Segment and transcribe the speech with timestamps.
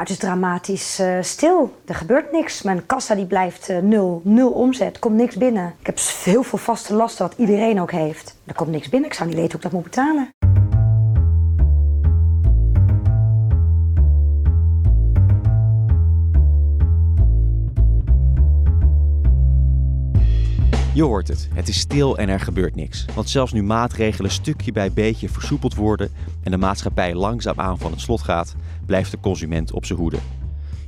[0.00, 1.76] Nou, het is dramatisch eh, stil.
[1.86, 2.62] Er gebeurt niks.
[2.62, 4.20] Mijn kassa die blijft uh, nul.
[4.24, 4.98] Nul omzet.
[4.98, 5.74] Komt niks binnen.
[5.80, 8.36] Ik heb heel veel vaste lasten, wat iedereen ook heeft.
[8.46, 9.08] Er komt niks binnen.
[9.08, 10.28] Ik zou niet weten hoe ik dat moet betalen.
[21.00, 23.04] Je hoort het, het is stil en er gebeurt niks.
[23.14, 26.10] Want zelfs nu maatregelen stukje bij beetje versoepeld worden
[26.42, 28.54] en de maatschappij langzaamaan van het slot gaat,
[28.86, 30.16] blijft de consument op zijn hoede.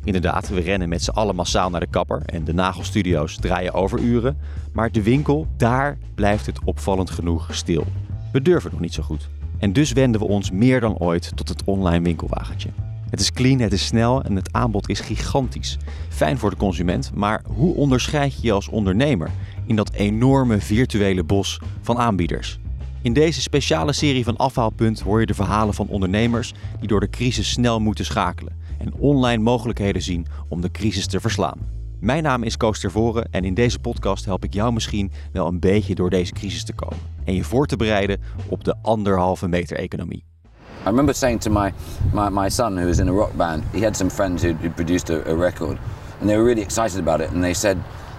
[0.05, 4.39] Inderdaad, we rennen met z'n allen massaal naar de kapper en de nagelstudio's draaien overuren.
[4.73, 7.87] Maar de winkel, daar blijft het opvallend genoeg stil.
[8.33, 9.29] We durven nog niet zo goed.
[9.59, 12.69] En dus wenden we ons meer dan ooit tot het online winkelwagentje.
[13.11, 15.79] Het is clean, het is snel en het aanbod is gigantisch.
[16.09, 19.31] Fijn voor de consument, maar hoe onderscheid je je als ondernemer
[19.73, 22.59] in dat enorme virtuele bos van aanbieders?
[23.03, 27.11] In deze speciale serie van Afhaalpunt hoor je de verhalen van ondernemers die door de
[27.11, 31.59] crisis snel moeten schakelen en online mogelijkheden zien om de crisis te verslaan.
[32.01, 35.61] Mijn naam is Koos Tervoren en in deze podcast help ik jou misschien wel een
[35.61, 39.77] beetje door deze crisis te komen en je voor te bereiden op de anderhalve meter
[39.77, 40.25] economie.
[40.59, 41.73] I remember saying to my,
[42.13, 45.11] my, my son, who was in a rock band, he had some friends who produced
[45.11, 45.79] a, a record,
[46.21, 47.77] and they were really excited about it, and they said,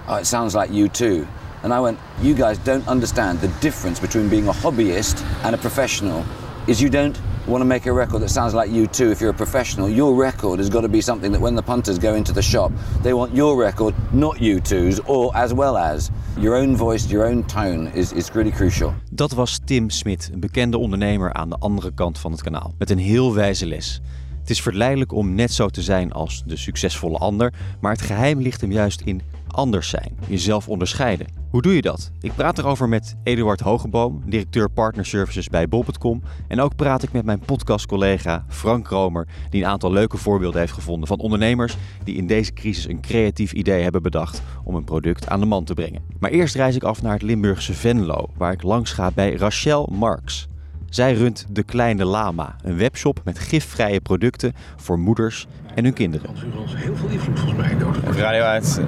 [0.08, 1.26] oh, it sounds like you too.
[1.64, 5.58] And I went, you guys don't understand the difference between being a hobbyist and a
[5.58, 6.26] professional
[6.68, 9.32] is you don't want to make a record that sounds like you too if you're
[9.32, 9.90] a professional.
[9.90, 12.72] Your record has got to be something that when the punters go into the shop,
[13.02, 16.12] they want your record, not you two's, or as well as.
[16.38, 18.94] Your own voice, your own tone is, is really crucial.
[19.12, 22.74] Dat was Tim Smit, een bekende ondernemer aan de andere kant van het kanaal.
[22.78, 24.02] Met een heel wijze les.
[24.40, 28.42] Het is verleidelijk om net zo te zijn als de succesvolle ander, maar het geheim
[28.42, 29.22] ligt hem juist in
[29.54, 31.28] anders zijn, jezelf onderscheiden.
[31.50, 32.12] Hoe doe je dat?
[32.20, 36.24] Ik praat erover met Eduard Hogeboom, directeur Partner Services bij Bol.com.
[36.48, 40.74] En ook praat ik met mijn podcastcollega Frank Romer, die een aantal leuke voorbeelden heeft
[40.74, 45.28] gevonden van ondernemers die in deze crisis een creatief idee hebben bedacht om een product
[45.28, 46.04] aan de man te brengen.
[46.20, 49.90] Maar eerst reis ik af naar het Limburgse Venlo, waar ik langs ga bij Rachel
[49.92, 50.48] Marks.
[50.90, 56.30] Zij runt De Kleine Lama, een webshop met gifvrije producten voor moeders en hun kinderen.
[56.36, 57.76] Heel veel invloed volgens mij.
[58.08, 58.82] Even radio uit.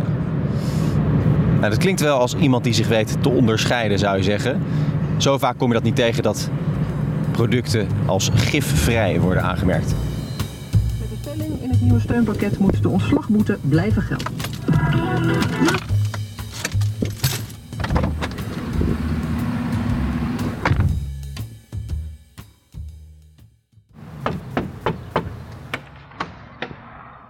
[1.59, 4.61] Nou, dat klinkt wel als iemand die zich weet te onderscheiden, zou je zeggen.
[5.17, 6.49] Zo vaak kom je dat niet tegen dat
[7.31, 9.95] producten als gifvrij worden aangemerkt.
[10.99, 14.33] Met de stelling in het nieuwe steunpakket moet de ontslagboete blijven gelden.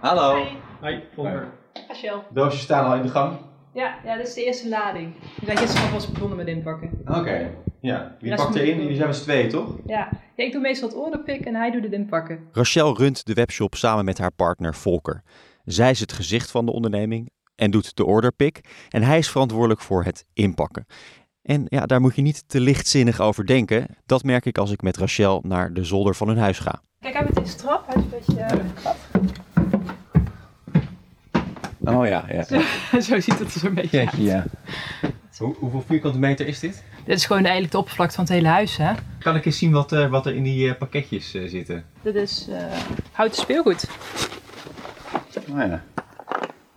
[0.00, 0.46] Hallo.
[0.80, 1.48] Hoi, Volker.
[1.88, 2.24] Rachel.
[2.30, 3.36] Doosjes staan al in de gang.
[3.76, 5.14] Ja, ja, dit is de eerste lading.
[5.40, 6.90] We zijn gisteren alvast begonnen met inpakken.
[7.04, 7.50] Oké,
[7.80, 8.16] ja.
[8.20, 8.80] Wie Dat pakt erin?
[8.80, 9.76] Jullie zijn met z'n tweeën, toch?
[9.86, 10.08] Ja.
[10.36, 12.48] ja, ik doe meestal het orderpick en hij doet het inpakken.
[12.52, 15.22] Rachel runt de webshop samen met haar partner Volker.
[15.64, 18.60] Zij is het gezicht van de onderneming en doet de orderpick.
[18.88, 20.86] En hij is verantwoordelijk voor het inpakken.
[21.42, 23.86] En ja, daar moet je niet te lichtzinnig over denken.
[24.06, 26.80] Dat merk ik als ik met Rachel naar de zolder van hun huis ga.
[27.00, 27.86] Kijk, hij met deze trap.
[27.86, 28.96] Hij is een beetje glad.
[31.94, 32.44] Oh ja, ja.
[33.00, 34.10] Zo ziet het er zo'n beetje uit.
[34.16, 34.44] ja.
[35.38, 36.82] Hoe, hoeveel vierkante meter is dit?
[37.04, 38.92] Dit is gewoon eigenlijk de oppervlakte van het hele huis, hè.
[39.18, 41.84] Kan ik eens zien wat, er- wat er in die eh, pakketjes eh, zitten?
[42.02, 42.56] Dit is eh,
[43.12, 43.86] houten speelgoed.
[45.50, 45.82] Oh ja.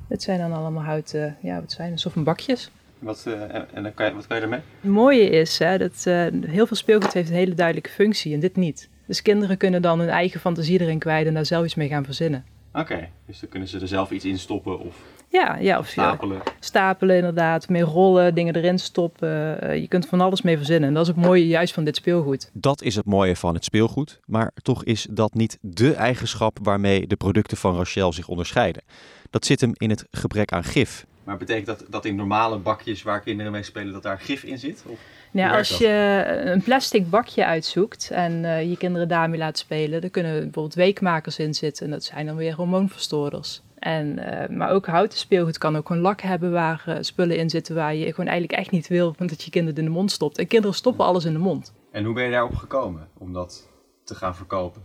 [0.08, 2.72] Dit zijn dan allemaal houten, ja, wat zijn het, soort van bakjes.
[3.00, 4.60] Wat, eh, en, en dan kan je, wat kan je ermee?
[4.82, 8.40] Het mooie is hè, dat eh, heel veel speelgoed heeft een hele duidelijke functie en
[8.40, 8.90] dit niet.
[9.08, 12.06] Dus kinderen kunnen dan hun eigen fantasie erin kwijt en daar zelf iets mee gaan
[12.06, 12.46] verzinnen.
[12.74, 14.96] Oké, dus dan kunnen ze er zelf iets in stoppen of
[15.30, 16.42] Ja, ja of ja, stapelen.
[16.60, 19.62] stapelen inderdaad, mee rollen, dingen erin stoppen.
[19.62, 20.88] Eh, je kunt van alles mee verzinnen.
[20.88, 22.50] En dat is het mooie juist van dit speelgoed.
[22.54, 27.08] Dat is het mooie van het speelgoed, maar toch is dat niet dé eigenschap waarmee
[27.08, 28.84] de producten van Rachel zich onderscheiden.
[29.30, 31.06] Dat zit hem in het gebrek aan gif.
[31.30, 34.58] Maar betekent dat dat in normale bakjes waar kinderen mee spelen, dat daar gif in
[34.58, 34.84] zit?
[34.86, 35.00] Of?
[35.32, 40.10] Ja, als je een plastic bakje uitzoekt en eh, je kinderen daarmee laat spelen, dan
[40.10, 41.86] kunnen bijvoorbeeld weekmakers in zitten.
[41.86, 43.62] En dat zijn dan weer hormoonverstoorders.
[43.80, 47.50] En, eh, maar ook houten speelgoed kan ook een lak hebben waar eh, spullen in
[47.50, 50.12] zitten waar je gewoon eigenlijk echt niet wil, want dat je kinderen in de mond
[50.12, 50.38] stopt.
[50.38, 51.74] En kinderen stoppen alles in de mond.
[51.92, 53.70] En hoe ben je daarop gekomen om dat
[54.04, 54.82] te gaan verkopen?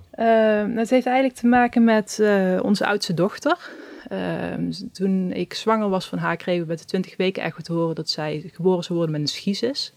[0.76, 2.23] Het heeft eigenlijk te maken met
[2.62, 3.70] onze oudste dochter.
[4.12, 7.73] Uh, toen ik zwanger was van haar, kregen we met de 20 weken echo te
[7.73, 9.95] horen dat zij geboren zou worden met een schisis.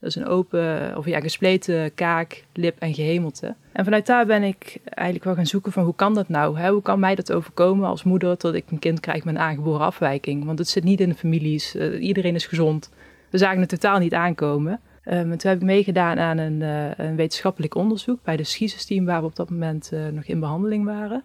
[0.00, 3.54] Dat is een open, of ja, gespleten kaak, lip en gehemelte.
[3.72, 6.58] En vanuit daar ben ik eigenlijk wel gaan zoeken van hoe kan dat nou?
[6.58, 6.70] Hè?
[6.70, 9.86] Hoe kan mij dat overkomen als moeder dat ik een kind krijg met een aangeboren
[9.86, 10.44] afwijking?
[10.44, 12.90] Want het zit niet in de families, uh, iedereen is gezond.
[13.30, 14.80] We zagen het totaal niet aankomen.
[15.04, 19.20] Um, toen heb ik meegedaan aan een, uh, een wetenschappelijk onderzoek bij de Schiezesteam, waar
[19.20, 21.22] we op dat moment uh, nog in behandeling waren.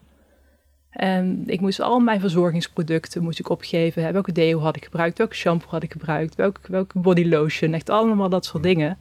[0.89, 4.13] En ik moest al mijn verzorgingsproducten moest ik opgeven.
[4.13, 7.89] Welke deo had ik gebruikt, welke shampoo had ik gebruikt, welke, welke body lotion, echt
[7.89, 8.97] allemaal dat soort dingen.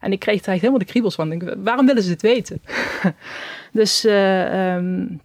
[0.00, 1.62] En ik kreeg er eigenlijk helemaal de kriebels van.
[1.64, 2.62] Waarom willen ze dit weten?
[3.80, 5.20] dus uh, um,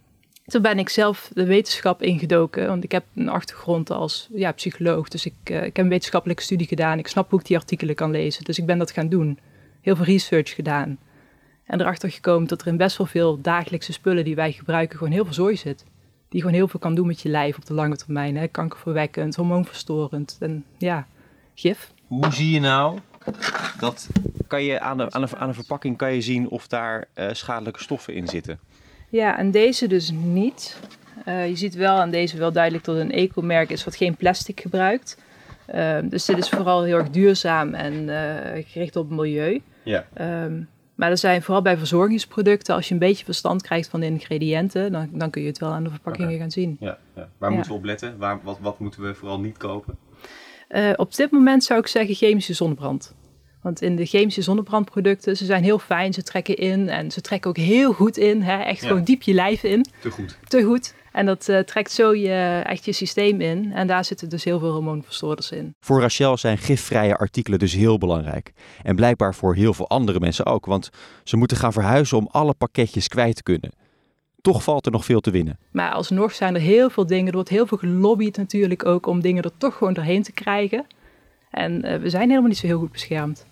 [0.46, 2.68] toen ben ik zelf de wetenschap ingedoken.
[2.68, 5.08] Want ik heb een achtergrond als ja, psycholoog.
[5.08, 6.98] Dus ik, uh, ik heb een wetenschappelijke studie gedaan.
[6.98, 8.44] Ik snap hoe ik die artikelen kan lezen.
[8.44, 9.40] Dus ik ben dat gaan doen.
[9.82, 10.98] Heel veel research gedaan.
[11.66, 15.14] En erachter gekomen dat er in best wel veel dagelijkse spullen die wij gebruiken gewoon
[15.14, 15.86] heel veel zooi zit.
[16.30, 18.38] Die gewoon heel veel kan doen met je lijf op de lange termijn.
[18.38, 18.48] Hè?
[18.48, 21.08] Kankerverwekkend, hormoonverstorend en ja,
[21.56, 21.92] gif.
[22.08, 23.00] Hoe zie je nou
[23.80, 24.10] dat
[24.48, 27.30] kan je aan de, aan de, aan de verpakking kan je zien of daar uh,
[27.32, 28.60] schadelijke stoffen in zitten?
[29.10, 30.80] Ja, en deze dus niet.
[31.26, 34.16] Uh, je ziet wel aan deze wel duidelijk dat het een eco-merk is wat geen
[34.16, 35.18] plastic gebruikt.
[35.76, 39.62] Uh, dus dit is vooral heel erg duurzaam en uh, gericht op het milieu.
[39.84, 40.06] Ja.
[40.44, 40.68] Um,
[41.00, 44.92] maar er zijn vooral bij verzorgingsproducten, als je een beetje verstand krijgt van de ingrediënten,
[44.92, 46.42] dan, dan kun je het wel aan de verpakkingen okay.
[46.42, 46.78] gaan zien.
[46.80, 47.30] Ja, ja.
[47.38, 47.56] Waar ja.
[47.56, 48.18] moeten we op letten?
[48.18, 49.98] Waar, wat, wat moeten we vooral niet kopen?
[50.70, 53.16] Uh, op dit moment zou ik zeggen chemische zonnebrand.
[53.62, 57.50] Want in de chemische zonnebrandproducten, ze zijn heel fijn, ze trekken in en ze trekken
[57.50, 58.42] ook heel goed in.
[58.42, 58.62] Hè?
[58.62, 58.88] Echt ja.
[58.88, 59.86] gewoon diep je lijf in.
[60.02, 60.38] Te goed.
[60.48, 60.94] Te goed.
[61.20, 63.72] En dat uh, trekt zo je, echt je systeem in.
[63.74, 65.76] En daar zitten dus heel veel hormoonverstoorders in.
[65.80, 68.52] Voor Rachel zijn gifvrije artikelen dus heel belangrijk.
[68.84, 70.66] En blijkbaar voor heel veel andere mensen ook.
[70.66, 70.90] Want
[71.24, 73.72] ze moeten gaan verhuizen om alle pakketjes kwijt te kunnen.
[74.42, 75.58] Toch valt er nog veel te winnen.
[75.72, 77.28] Maar alsnog zijn er heel veel dingen.
[77.28, 80.86] Er wordt heel veel gelobbyd natuurlijk ook om dingen er toch gewoon doorheen te krijgen.
[81.52, 83.46] En uh, we zijn helemaal niet zo heel goed beschermd.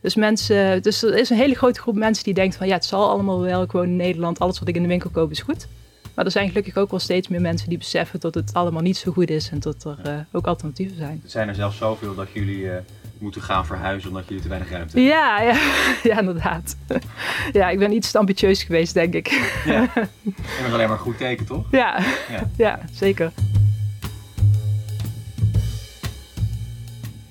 [0.00, 2.84] Dus, mensen, dus er is een hele grote groep mensen die denkt van ja, het
[2.84, 3.62] zal allemaal wel.
[3.62, 5.66] Ik woon in Nederland, alles wat ik in de winkel koop is goed.
[6.14, 8.96] Maar er zijn gelukkig ook wel steeds meer mensen die beseffen dat het allemaal niet
[8.96, 11.20] zo goed is en dat er uh, ook alternatieven zijn.
[11.24, 12.74] Er zijn er zelfs zoveel dat jullie uh,
[13.18, 15.16] moeten gaan verhuizen omdat jullie te weinig ruimte hebben.
[15.16, 15.58] Ja, ja,
[16.10, 16.76] ja inderdaad.
[17.52, 19.60] ja, ik ben iets te ambitieus geweest, denk ik.
[19.66, 19.88] ja.
[19.94, 21.66] En dat is alleen maar een goed teken, toch?
[21.70, 21.98] Ja,
[22.30, 22.50] ja.
[22.56, 23.32] ja zeker.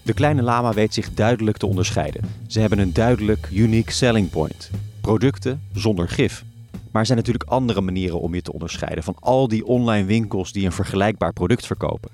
[0.01, 2.21] De kleine lama weet zich duidelijk te onderscheiden.
[2.47, 4.69] Ze hebben een duidelijk unique selling point.
[5.01, 6.43] Producten zonder gif.
[6.93, 10.51] Maar er zijn natuurlijk andere manieren om je te onderscheiden van al die online winkels
[10.51, 12.11] die een vergelijkbaar product verkopen.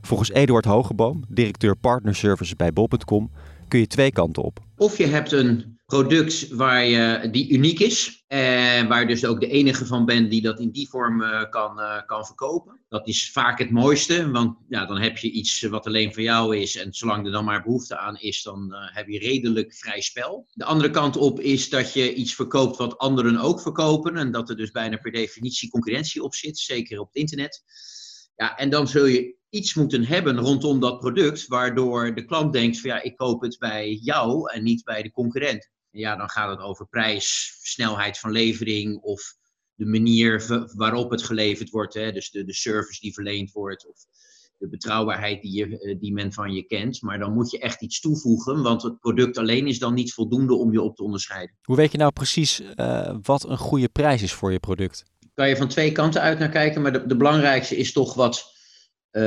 [0.00, 3.30] Volgens Eduard Hogeboom, directeur Partner Services bij bol.com,
[3.68, 4.60] kun je twee kanten op.
[4.76, 8.21] Of je hebt een product waar je, die uniek is.
[8.32, 11.78] En waar dus ook de enige van bent die dat in die vorm uh, kan,
[11.78, 12.80] uh, kan verkopen.
[12.88, 16.56] Dat is vaak het mooiste, want ja, dan heb je iets wat alleen van jou
[16.56, 16.76] is.
[16.76, 20.46] En zolang er dan maar behoefte aan is, dan heb je redelijk vrij spel.
[20.52, 24.16] De andere kant op is dat je iets verkoopt wat anderen ook verkopen.
[24.16, 27.62] En dat er dus bijna per definitie concurrentie op zit, zeker op het internet.
[28.36, 32.80] Ja, en dan zul je iets moeten hebben rondom dat product, waardoor de klant denkt
[32.80, 35.70] van ja, ik koop het bij jou en niet bij de concurrent.
[35.92, 39.34] Ja, dan gaat het over prijs, snelheid van levering of
[39.74, 40.44] de manier
[40.74, 41.94] waarop het geleverd wordt.
[41.94, 42.12] Hè?
[42.12, 43.96] Dus de, de service die verleend wordt of
[44.58, 47.02] de betrouwbaarheid die, je, die men van je kent.
[47.02, 50.54] Maar dan moet je echt iets toevoegen, want het product alleen is dan niet voldoende
[50.54, 51.56] om je op te onderscheiden.
[51.62, 55.04] Hoe weet je nou precies uh, wat een goede prijs is voor je product?
[55.34, 58.36] Kan je van twee kanten uit naar kijken, maar de, de belangrijkste is toch wat
[59.12, 59.22] uh,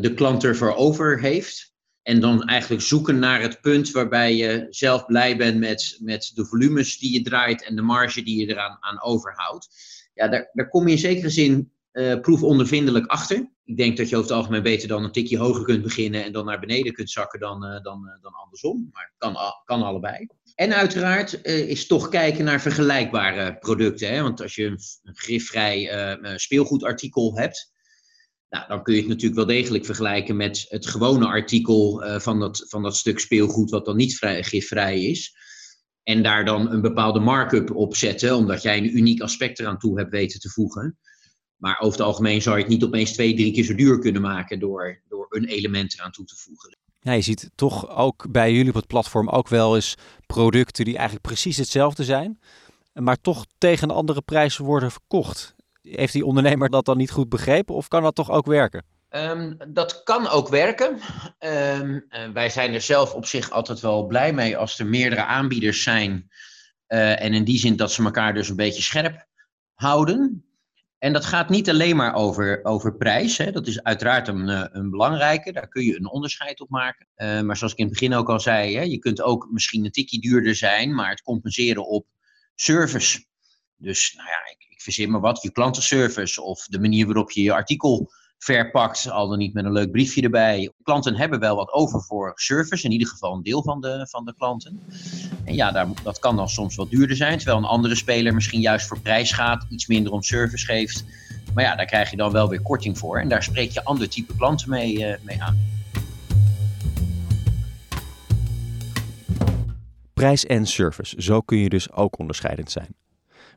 [0.00, 1.69] de klant ervoor over heeft.
[2.02, 6.46] En dan eigenlijk zoeken naar het punt waarbij je zelf blij bent met, met de
[6.46, 9.68] volumes die je draait en de marge die je eraan aan overhoudt.
[10.14, 13.50] Ja, daar, daar kom je in zekere zin uh, proefondervindelijk achter.
[13.64, 16.32] Ik denk dat je over het algemeen beter dan een tikje hoger kunt beginnen en
[16.32, 18.88] dan naar beneden kunt zakken dan, uh, dan, uh, dan andersom.
[18.92, 20.26] Maar kan, kan allebei.
[20.54, 24.08] En uiteraard is toch kijken naar vergelijkbare producten.
[24.08, 24.22] Hè?
[24.22, 27.72] Want als je een, een gifvrij speelgoedartikel hebt,
[28.50, 32.40] nou, dan kun je het natuurlijk wel degelijk vergelijken met het gewone artikel uh, van,
[32.40, 35.36] dat, van dat stuk speelgoed, wat dan niet vrij, gifvrij is.
[36.02, 39.98] En daar dan een bepaalde markup op zetten, omdat jij een uniek aspect eraan toe
[39.98, 40.98] hebt weten te voegen.
[41.56, 44.22] Maar over het algemeen zou je het niet opeens twee, drie keer zo duur kunnen
[44.22, 46.78] maken door, door een element eraan toe te voegen.
[47.00, 49.94] Je ziet toch ook bij jullie op het platform ook wel eens
[50.26, 52.40] producten die eigenlijk precies hetzelfde zijn,
[52.92, 55.54] maar toch tegen andere prijs worden verkocht.
[55.82, 58.84] Heeft die ondernemer dat dan niet goed begrepen of kan dat toch ook werken?
[59.10, 60.98] Um, dat kan ook werken.
[61.38, 65.24] Um, uh, wij zijn er zelf op zich altijd wel blij mee als er meerdere
[65.24, 66.30] aanbieders zijn.
[66.88, 69.26] Uh, en in die zin dat ze elkaar dus een beetje scherp
[69.74, 70.44] houden.
[70.98, 73.38] En dat gaat niet alleen maar over, over prijs.
[73.38, 73.52] Hè.
[73.52, 75.52] Dat is uiteraard een, uh, een belangrijke.
[75.52, 77.06] Daar kun je een onderscheid op maken.
[77.46, 79.90] maar zoals ik in het begin ook al zei, hè, je kunt ook misschien een
[79.90, 82.06] tikje duurder zijn, maar het compenseren op
[82.54, 83.28] service.
[83.80, 87.42] Dus nou ja, ik, ik verzin maar wat, je klantenservice of de manier waarop je
[87.42, 90.72] je artikel verpakt, al dan niet met een leuk briefje erbij.
[90.82, 94.24] Klanten hebben wel wat over voor service, in ieder geval een deel van de, van
[94.24, 94.80] de klanten.
[95.44, 98.60] En ja, daar, dat kan dan soms wat duurder zijn, terwijl een andere speler misschien
[98.60, 101.04] juist voor prijs gaat, iets minder om service geeft.
[101.54, 103.18] Maar ja, daar krijg je dan wel weer korting voor.
[103.18, 105.58] En daar spreek je ander type klanten mee, uh, mee aan.
[110.12, 112.94] Prijs en service, zo kun je dus ook onderscheidend zijn.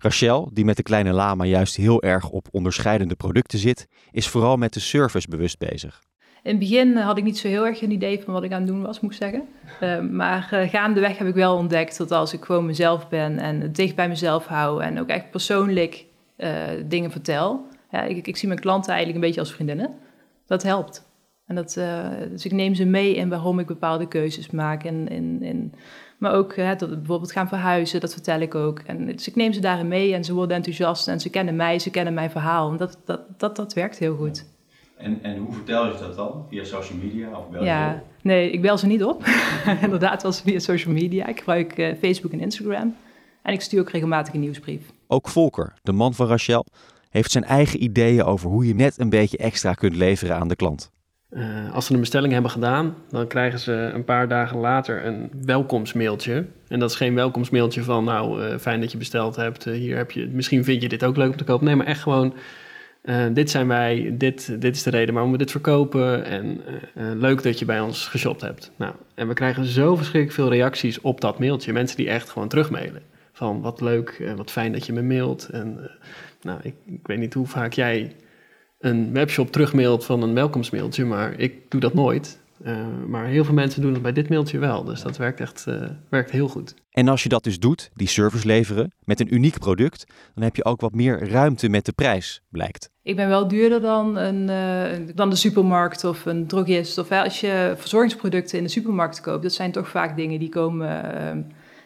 [0.04, 4.58] Rachel, die met de kleine lama juist heel erg op onderscheidende producten zit, is vooral
[4.58, 6.02] met de service bewust bezig.
[6.20, 8.62] In het begin had ik niet zo heel erg een idee van wat ik aan
[8.62, 9.44] het doen was, moet ik zeggen.
[9.82, 13.62] Uh, maar uh, gaandeweg heb ik wel ontdekt dat als ik gewoon mezelf ben en
[13.62, 16.06] het dicht bij mezelf hou en ook echt persoonlijk
[16.86, 17.66] dingen vertel.
[18.08, 19.96] Ik, ik, zie mijn klanten eigenlijk een beetje als vriendinnen.
[20.46, 21.06] Dat helpt.
[21.46, 21.74] En dat,
[22.30, 24.84] dus ik neem ze mee in waarom ik bepaalde keuzes maak.
[24.84, 25.10] En,
[25.42, 25.74] en
[26.17, 28.79] maar ook hè, dat we bijvoorbeeld gaan verhuizen, dat vertel ik ook.
[28.79, 31.79] En dus ik neem ze daarin mee en ze worden enthousiast en ze kennen mij,
[31.79, 32.72] ze kennen mijn verhaal.
[32.72, 34.46] En dat, dat, dat, dat werkt heel goed.
[34.98, 36.46] En, en hoe vertel je dat dan?
[36.50, 38.08] Via social media of bel ja, op?
[38.22, 39.25] Nee, ik bel ze niet op.
[39.82, 41.27] Inderdaad, wel via social media.
[41.27, 42.96] Ik gebruik uh, Facebook en Instagram.
[43.41, 44.82] En ik stuur ook regelmatig een nieuwsbrief.
[45.08, 46.65] Ook Volker, de man van Rachel,
[47.10, 50.55] heeft zijn eigen ideeën over hoe je net een beetje extra kunt leveren aan de
[50.55, 50.91] klant.
[51.36, 55.32] Uh, als ze een bestelling hebben gedaan, dan krijgen ze een paar dagen later een
[55.46, 56.46] welkomstmailtje.
[56.68, 59.66] En dat is geen welkomstmailtje van, nou, uh, fijn dat je besteld hebt.
[59.66, 61.66] Uh, hier heb je, misschien vind je dit ook leuk om te kopen.
[61.66, 62.34] Nee, maar echt gewoon,
[63.34, 66.25] dit zijn wij, dit, dit is de reden waarom we dit verkopen.
[66.25, 66.62] En
[67.20, 68.72] leuk dat je bij ons geshopt hebt.
[68.75, 71.74] Nou, en we krijgen zo verschrikkelijk veel reacties op dat mailtje.
[71.74, 73.02] Mensen die echt gewoon terugmailen.
[73.32, 75.50] Van, wat leuk, wat fijn dat je me mailt.
[75.52, 75.90] En
[76.42, 78.16] nou, ik, ik weet niet hoe vaak jij
[78.84, 82.42] een webshop terugmailt van een welkomstmailtje, maar ik doe dat nooit.
[82.66, 84.84] Uh, maar heel veel mensen doen dat bij dit mailtje wel.
[84.84, 86.74] Dus dat werkt echt uh, werkt heel goed.
[86.92, 90.56] En als je dat dus doet, die service leveren met een uniek product, dan heb
[90.56, 92.90] je ook wat meer ruimte met de prijs, blijkt.
[93.04, 96.98] Ik ben wel duurder dan, een, uh, dan de supermarkt of een drogist.
[96.98, 100.88] Of als je verzorgingsproducten in de supermarkt koopt, dat zijn toch vaak dingen die komen.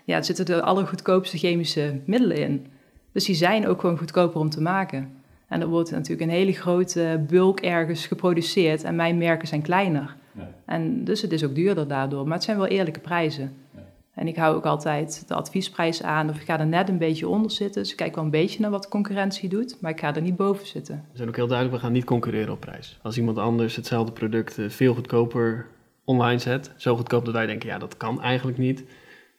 [0.05, 2.67] ja, er zitten de allergoedkoopste chemische middelen in.
[3.13, 5.16] Dus die zijn ook gewoon goedkoper om te maken.
[5.47, 10.15] En er wordt natuurlijk een hele grote bulk ergens geproduceerd en mijn merken zijn kleiner.
[10.31, 10.49] Ja.
[10.65, 13.53] En dus het is ook duurder daardoor, maar het zijn wel eerlijke prijzen.
[13.75, 13.79] Ja.
[14.13, 17.27] En ik hou ook altijd de adviesprijs aan of ik ga er net een beetje
[17.27, 17.81] onder zitten.
[17.81, 20.21] Dus ik kijk wel een beetje naar wat de concurrentie doet, maar ik ga er
[20.21, 21.05] niet boven zitten.
[21.11, 22.99] We zijn ook heel duidelijk, we gaan niet concurreren op prijs.
[23.01, 25.67] Als iemand anders hetzelfde product eh, veel goedkoper
[26.03, 28.83] online zet, zo goedkoop dat wij denken, ja dat kan eigenlijk niet.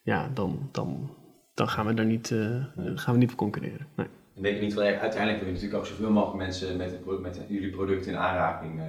[0.03, 1.11] Ja, dan, dan,
[1.55, 3.87] dan gaan we daar niet, uh, gaan we niet voor concurreren.
[3.97, 4.07] Nee.
[4.41, 7.71] Denk je niet wel, uiteindelijk wil je natuurlijk ook zoveel mogelijk mensen met, met jullie
[7.71, 8.85] product in aanraking uh,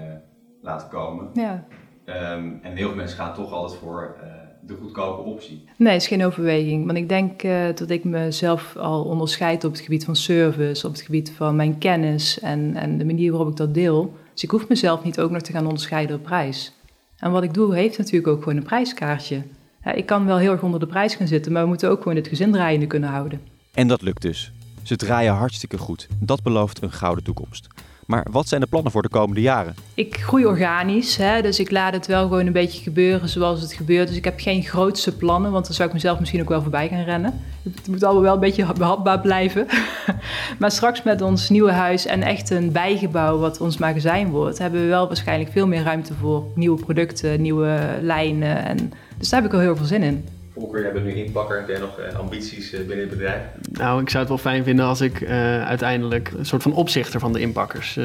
[0.62, 1.30] laten komen.
[1.34, 1.66] Ja.
[2.06, 4.24] Um, en heel veel mensen gaan toch altijd voor uh,
[4.62, 5.64] de goedkope optie.
[5.78, 6.86] Nee, het is geen overweging.
[6.86, 10.92] Want ik denk uh, dat ik mezelf al onderscheid op het gebied van service, op
[10.92, 14.14] het gebied van mijn kennis en, en de manier waarop ik dat deel.
[14.34, 16.74] Dus ik hoef mezelf niet ook nog te gaan onderscheiden op prijs.
[17.18, 19.42] En wat ik doe, heeft natuurlijk ook gewoon een prijskaartje.
[19.84, 22.02] Ja, ik kan wel heel erg onder de prijs gaan zitten, maar we moeten ook
[22.02, 23.42] gewoon het gezin draaiende kunnen houden.
[23.74, 24.52] En dat lukt dus.
[24.90, 26.08] Ze draaien hartstikke goed.
[26.20, 27.68] Dat belooft een gouden toekomst.
[28.06, 29.76] Maar wat zijn de plannen voor de komende jaren?
[29.94, 33.74] Ik groei organisch, hè, dus ik laat het wel gewoon een beetje gebeuren zoals het
[33.74, 34.08] gebeurt.
[34.08, 36.88] Dus ik heb geen grootste plannen, want dan zou ik mezelf misschien ook wel voorbij
[36.88, 37.42] gaan rennen.
[37.64, 39.68] Het moet allemaal wel een beetje behapbaar blijven.
[40.60, 44.82] maar straks met ons nieuwe huis en echt een bijgebouw wat ons magazijn wordt, hebben
[44.82, 48.66] we wel waarschijnlijk veel meer ruimte voor nieuwe producten, nieuwe lijnen.
[48.66, 50.26] En, dus daar heb ik al heel veel zin in.
[50.60, 51.58] Volker, jij bent nu inpakker.
[51.58, 53.42] Heb jij nog uh, ambities uh, binnen het bedrijf?
[53.72, 55.30] Nou, ik zou het wel fijn vinden als ik uh,
[55.66, 57.96] uiteindelijk een soort van opzichter van de inpakkers.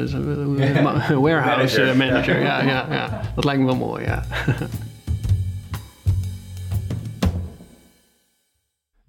[1.25, 1.95] warehouse manager.
[1.95, 2.41] manager.
[2.41, 3.21] Ja, ja, ja.
[3.35, 4.23] Dat lijkt me wel mooi, ja.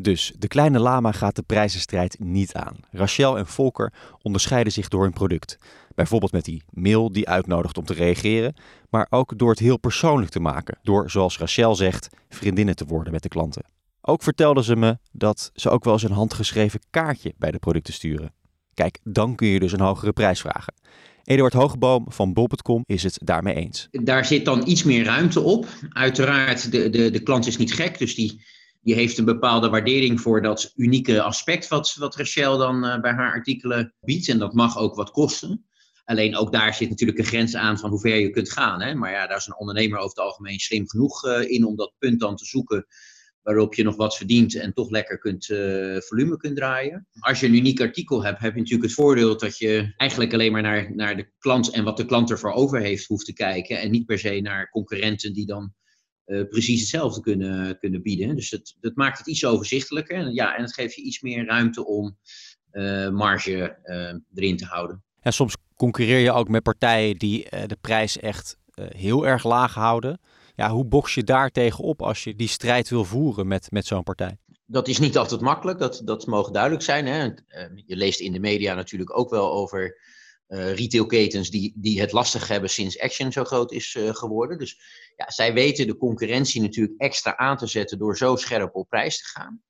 [0.06, 2.76] Dus de kleine lama gaat de prijzenstrijd niet aan.
[2.90, 5.58] Rachel en Volker onderscheiden zich door hun product.
[5.94, 8.54] Bijvoorbeeld met die mail die uitnodigt om te reageren,
[8.90, 10.78] maar ook door het heel persoonlijk te maken.
[10.82, 13.64] Door, zoals Rachel zegt, vriendinnen te worden met de klanten.
[14.00, 17.94] Ook vertelde ze me dat ze ook wel eens een handgeschreven kaartje bij de producten
[17.94, 18.32] sturen.
[18.75, 20.75] Kijk, dan kun je dus een hogere prijs vragen.
[21.25, 23.88] Eduard Hogeboom van Bol.com is het daarmee eens.
[23.90, 25.66] Daar zit dan iets meer ruimte op.
[25.88, 28.44] Uiteraard, de, de, de klant is niet gek, dus die,
[28.86, 33.12] die heeft een bepaalde waardering voor dat unieke aspect wat, wat Rachel dan uh, bij
[33.12, 34.28] haar artikelen biedt.
[34.28, 35.66] En dat mag ook wat kosten.
[36.04, 38.82] Alleen ook daar zit natuurlijk een grens aan van hoe ver je kunt gaan.
[38.82, 38.94] Hè?
[38.94, 41.92] Maar ja, daar is een ondernemer over het algemeen slim genoeg uh, in om dat
[41.98, 42.86] punt dan te zoeken
[43.42, 47.08] waarop je nog wat verdient en toch lekker kunt, uh, volume kunt draaien.
[47.18, 50.52] Als je een uniek artikel hebt, heb je natuurlijk het voordeel dat je eigenlijk alleen
[50.52, 53.80] maar naar, naar de klant en wat de klant ervoor over heeft hoeft te kijken.
[53.80, 55.74] En niet per se naar concurrenten die dan
[56.26, 58.37] precies hetzelfde kunnen, kunnen bieden.
[58.37, 60.16] Dus dat, dat maakt het iets overzichtelijker.
[60.16, 62.16] En, ja, en het geeft je iets meer ruimte om
[62.73, 63.78] uh, marge
[64.35, 65.02] erin te houden.
[65.23, 69.45] Ja, soms concurreer je ook met partijen die uh, de prijs echt uh, heel erg
[69.45, 70.21] laag houden.
[70.54, 73.87] Ja, hoe box je daar tegen op als je die strijd wil voeren met, met
[73.87, 74.38] zo'n partij?
[74.66, 77.06] Dat is niet altijd makkelijk, dat, dat mogen duidelijk zijn.
[77.06, 77.23] Hè?
[77.87, 79.90] Je leest in de media natuurlijk ook wel over uh,
[80.48, 84.58] retailketens die, die het lastig hebben sinds Action zo groot is geworden.
[84.58, 84.78] Dus
[85.16, 89.18] ja, zij weten de concurrentie natuurlijk extra aan te zetten door zo scherp op prijs
[89.18, 89.62] te gaan.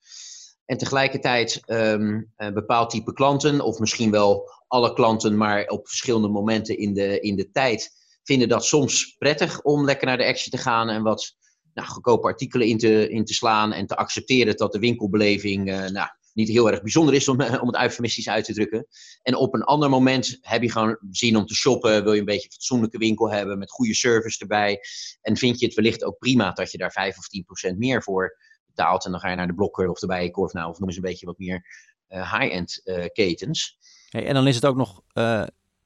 [0.64, 6.28] En tegelijkertijd um, een bepaald type klanten, of misschien wel alle klanten, maar op verschillende
[6.28, 7.90] momenten in de, in de tijd,
[8.22, 11.36] vinden dat soms prettig om lekker naar de Action te gaan en wat
[11.74, 16.08] nou, goedkope artikelen in te, in te slaan en te accepteren dat de winkelbeleving nou,
[16.36, 18.86] niet heel erg bijzonder is om, om het eufemistisch uit te drukken.
[19.22, 22.24] En op een ander moment heb je gewoon zin om te shoppen, wil je een
[22.24, 24.80] beetje een fatsoenlijke winkel hebben met goede service erbij.
[25.20, 28.02] En vind je het wellicht ook prima dat je daar 5 of 10 procent meer
[28.02, 29.04] voor betaalt.
[29.04, 31.02] En dan ga je naar de Blokker of de Bijenkorf nou, of noem eens een
[31.02, 31.66] beetje wat meer
[32.08, 33.78] uh, high-end uh, ketens.
[34.10, 35.02] En dan is het ook nog,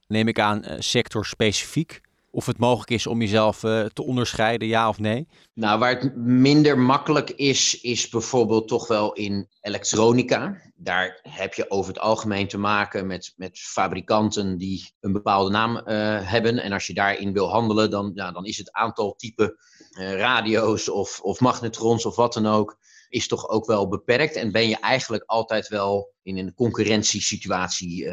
[0.07, 4.99] neem ik aan, sectorspecifiek of het mogelijk is om jezelf uh, te onderscheiden, ja of
[4.99, 5.27] nee?
[5.53, 10.71] Nou, waar het minder makkelijk is, is bijvoorbeeld toch wel in elektronica.
[10.75, 15.75] Daar heb je over het algemeen te maken met, met fabrikanten die een bepaalde naam
[15.75, 15.83] uh,
[16.29, 16.59] hebben.
[16.59, 19.57] En als je daarin wil handelen, dan, ja, dan is het aantal type
[19.99, 24.35] uh, radio's of, of magnetrons of wat dan ook is toch ook wel beperkt.
[24.35, 28.09] En ben je eigenlijk altijd wel in een concurrentiesituatie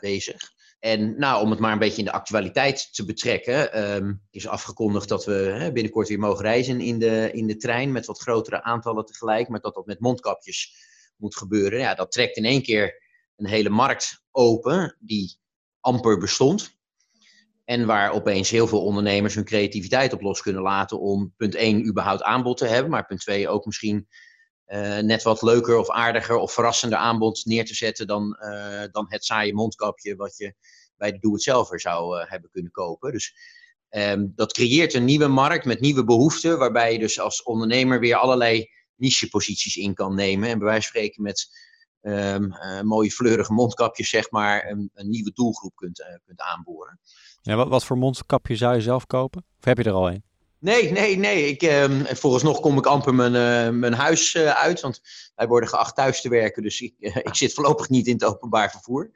[0.00, 0.54] bezig.
[0.78, 5.08] En nou, om het maar een beetje in de actualiteit te betrekken, um, is afgekondigd
[5.08, 8.62] dat we hè, binnenkort weer mogen reizen in de, in de trein met wat grotere
[8.62, 10.74] aantallen tegelijk, maar dat dat met mondkapjes
[11.16, 11.78] moet gebeuren.
[11.78, 13.02] Ja, dat trekt in één keer
[13.36, 15.38] een hele markt open die
[15.80, 16.74] amper bestond.
[17.64, 21.86] En waar opeens heel veel ondernemers hun creativiteit op los kunnen laten om punt 1
[21.86, 24.08] überhaupt aanbod te hebben, maar punt 2 ook misschien
[24.66, 29.06] uh, net wat leuker of aardiger of verrassender aanbod neer te zetten dan, uh, dan
[29.08, 30.54] het saaie mondkapje wat je
[30.96, 33.12] bij de doe-het-zelver zou uh, hebben kunnen kopen.
[33.12, 33.34] Dus
[33.90, 38.16] um, dat creëert een nieuwe markt met nieuwe behoeften, waarbij je dus als ondernemer weer
[38.16, 40.48] allerlei nicheposities in kan nemen.
[40.48, 41.48] En bij wijze van spreken met
[42.00, 42.52] um,
[42.86, 47.00] mooie fleurige mondkapjes, zeg maar, een, een nieuwe doelgroep kunt, kunt aanboren.
[47.42, 49.44] Ja, wat, wat voor mondkapje zou je zelf kopen?
[49.58, 50.24] Of heb je er al een?
[50.58, 51.48] Nee, nee, nee.
[51.48, 54.80] Ik, uh, vooralsnog kom ik amper mijn, uh, mijn huis uh, uit.
[54.80, 55.00] Want
[55.34, 56.62] wij worden geacht thuis te werken.
[56.62, 59.10] Dus ik, ik zit voorlopig niet in het openbaar vervoer.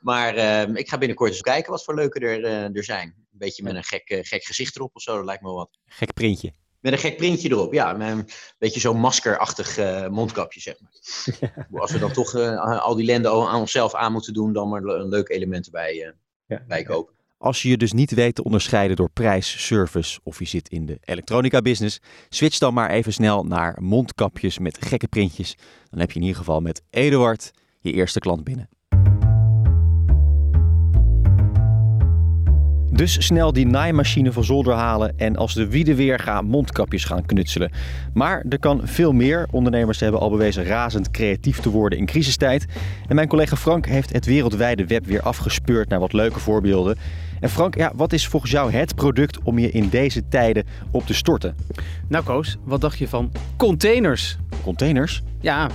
[0.00, 2.44] Maar ehm, ik ga binnenkort eens kijken wat voor leuke er,
[2.76, 3.06] er zijn.
[3.06, 5.16] Een beetje met een gek, gek gezicht erop of zo.
[5.16, 5.78] Dat lijkt me wel wat.
[5.86, 6.52] Gek printje.
[6.80, 7.92] Met een gek printje erop, ja.
[7.92, 9.76] Met een beetje zo'n maskerachtig
[10.10, 10.92] mondkapje, zeg maar.
[11.40, 11.66] Ja.
[11.80, 15.08] Als we dan toch al die lenden aan onszelf aan moeten doen, dan maar een
[15.08, 16.14] leuk element erbij
[16.46, 16.64] ja.
[16.66, 17.15] bij kopen.
[17.38, 20.86] Als je je dus niet weet te onderscheiden door prijs, service of je zit in
[20.86, 25.56] de elektronica business, switch dan maar even snel naar mondkapjes met gekke printjes.
[25.90, 28.68] Dan heb je in ieder geval met Eduard je eerste klant binnen.
[32.92, 37.26] Dus snel die naaimachine van zolder halen en als de wieden weer gaan mondkapjes gaan
[37.26, 37.70] knutselen.
[38.14, 39.48] Maar er kan veel meer.
[39.50, 42.66] Ondernemers hebben al bewezen razend creatief te worden in crisistijd.
[43.08, 46.96] En mijn collega Frank heeft het wereldwijde web weer afgespeurd naar wat leuke voorbeelden.
[47.40, 51.06] En Frank, ja, wat is volgens jou het product om je in deze tijden op
[51.06, 51.56] te storten?
[52.08, 54.36] Nou Koos, wat dacht je van containers?
[54.62, 55.22] Containers?
[55.40, 55.68] Ja,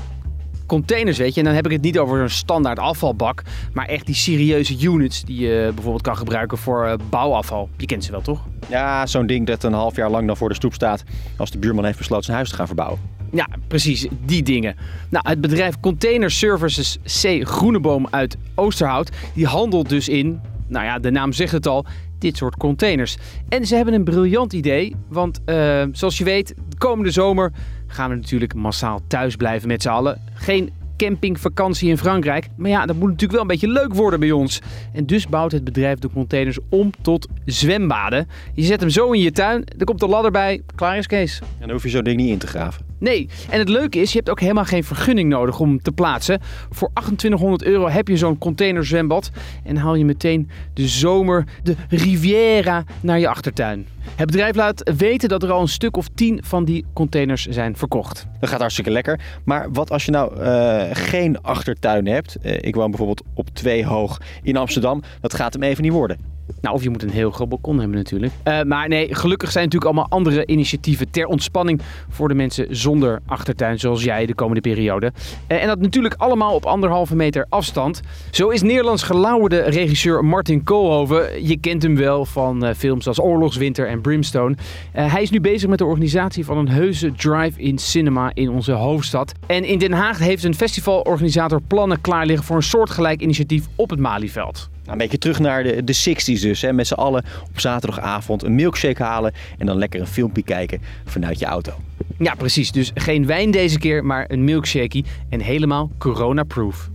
[0.65, 1.39] containers, weet je.
[1.39, 3.43] En dan heb ik het niet over een standaard afvalbak,
[3.73, 7.69] maar echt die serieuze units die je bijvoorbeeld kan gebruiken voor uh, bouwafval.
[7.77, 8.47] Je kent ze wel, toch?
[8.69, 11.03] Ja, zo'n ding dat een half jaar lang dan voor de stoep staat
[11.37, 12.99] als de buurman heeft besloten zijn huis te gaan verbouwen.
[13.31, 14.75] Ja, precies, die dingen.
[15.09, 20.99] Nou, het bedrijf Container Services C Groeneboom uit Oosterhout, die handelt dus in, nou ja,
[20.99, 21.85] de naam zegt het al,
[22.17, 23.17] dit soort containers.
[23.49, 27.51] En ze hebben een briljant idee, want uh, zoals je weet, de komende zomer
[27.87, 30.21] gaan we natuurlijk massaal thuis blijven met z'n allen.
[30.33, 30.71] Geen
[31.07, 32.47] campingvakantie in Frankrijk.
[32.55, 34.61] Maar ja, dat moet natuurlijk wel een beetje leuk worden bij ons.
[34.93, 38.27] En dus bouwt het bedrijf de containers om tot zwembaden.
[38.53, 41.39] Je zet hem zo in je tuin, er komt een ladder bij, klaar is Kees.
[41.39, 42.85] En dan hoef je zo'n ding niet in te graven.
[43.01, 46.39] Nee, en het leuke is, je hebt ook helemaal geen vergunning nodig om te plaatsen.
[46.69, 49.31] Voor 2800 euro heb je zo'n containerzwembad
[49.63, 53.87] en haal je meteen de zomer, de Riviera, naar je achtertuin.
[54.15, 57.75] Het bedrijf laat weten dat er al een stuk of 10 van die containers zijn
[57.75, 58.27] verkocht.
[58.39, 59.19] Dat gaat hartstikke lekker.
[59.43, 62.37] Maar wat als je nou uh, geen achtertuin hebt?
[62.43, 65.03] Uh, ik woon bijvoorbeeld op twee hoog in Amsterdam.
[65.21, 66.30] Dat gaat hem even niet worden.
[66.61, 68.33] Nou, of je moet een heel groot balkon hebben natuurlijk.
[68.43, 73.21] Uh, maar nee, gelukkig zijn natuurlijk allemaal andere initiatieven ter ontspanning voor de mensen zonder
[73.25, 75.11] achtertuin, zoals jij de komende periode.
[75.47, 78.01] Uh, en dat natuurlijk allemaal op anderhalve meter afstand.
[78.31, 81.47] Zo is Nederlands gelauwerde regisseur Martin Koolhoven.
[81.47, 84.55] Je kent hem wel van uh, films als Oorlogswinter en Brimstone.
[84.91, 89.33] hij is nu bezig met de organisatie van een heuse drive-in cinema in onze hoofdstad.
[89.47, 93.89] En in Den Haag heeft een festivalorganisator plannen klaar liggen voor een soortgelijk initiatief op
[93.89, 94.69] het Malieveld.
[94.81, 96.61] Nou, een beetje terug naar de, de 60s dus.
[96.61, 96.73] Hè.
[96.73, 101.39] Met z'n allen op zaterdagavond een milkshake halen en dan lekker een filmpje kijken vanuit
[101.39, 101.73] je auto.
[102.17, 102.71] Ja, precies.
[102.71, 106.89] Dus geen wijn deze keer, maar een milkshake en helemaal corona-proof.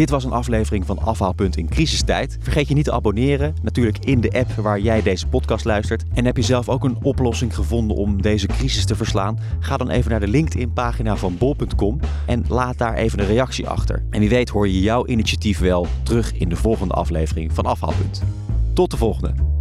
[0.00, 2.38] Dit was een aflevering van Afhaalpunt in crisistijd.
[2.40, 6.04] Vergeet je niet te abonneren, natuurlijk in de app waar jij deze podcast luistert.
[6.14, 9.38] En heb je zelf ook een oplossing gevonden om deze crisis te verslaan?
[9.58, 14.02] Ga dan even naar de LinkedIn-pagina van bol.com en laat daar even een reactie achter.
[14.10, 18.22] En wie weet hoor je jouw initiatief wel terug in de volgende aflevering van Afhaalpunt.
[18.72, 19.59] Tot de volgende.